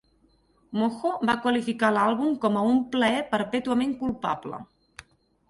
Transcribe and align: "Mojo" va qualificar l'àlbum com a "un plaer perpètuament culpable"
"Mojo" 0.77 1.11
va 1.29 1.35
qualificar 1.43 1.91
l'àlbum 1.97 2.33
com 2.47 2.57
a 2.57 2.65
"un 2.71 2.81
plaer 2.97 3.21
perpètuament 3.35 3.95
culpable" 4.03 4.65